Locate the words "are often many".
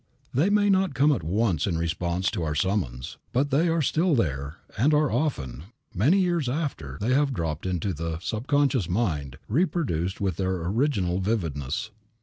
4.95-6.17